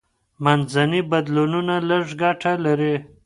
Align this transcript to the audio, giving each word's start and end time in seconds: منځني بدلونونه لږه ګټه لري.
منځني 0.43 1.01
بدلونونه 1.11 1.75
لږه 1.89 2.11
ګټه 2.21 2.53
لري. 2.65 2.95